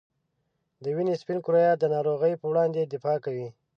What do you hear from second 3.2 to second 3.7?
کوي.